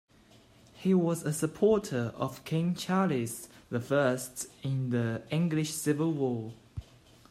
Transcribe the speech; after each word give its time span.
He 0.73 0.95
was 0.95 1.21
a 1.21 1.31
supporter 1.31 2.11
of 2.15 2.43
King 2.43 2.73
Charles 2.73 3.49
the 3.69 3.79
First 3.79 4.47
in 4.63 4.89
the 4.89 5.21
English 5.29 5.73
Civil 5.75 6.11
War. 6.13 6.55